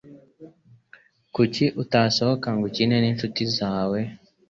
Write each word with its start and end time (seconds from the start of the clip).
Kuki 1.35 1.65
utasohoka 1.81 2.47
ngo 2.55 2.63
ukine 2.69 2.95
ninshuti 2.99 3.43
zawe 3.55 3.99